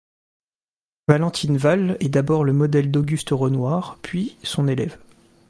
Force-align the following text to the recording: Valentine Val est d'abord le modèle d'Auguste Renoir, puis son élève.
Valentine 1.07 1.57
Val 1.59 1.95
est 1.99 2.09
d'abord 2.09 2.43
le 2.43 2.53
modèle 2.53 2.89
d'Auguste 2.89 3.29
Renoir, 3.33 3.99
puis 4.01 4.35
son 4.41 4.67
élève. 4.67 4.97